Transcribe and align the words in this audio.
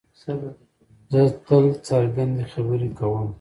زه 1.11 1.21
تل 1.45 1.65
څرګندې 1.87 2.43
خبرې 2.51 2.89
کوم. 2.97 3.27